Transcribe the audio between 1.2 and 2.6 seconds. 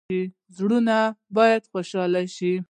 باید خوشحاله شي